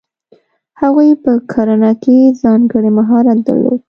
[0.81, 3.79] هغوی په کرنه کې ځانګړی مهارت درلود.